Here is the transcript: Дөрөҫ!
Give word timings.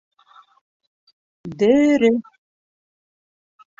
Дөрөҫ! 1.63 2.25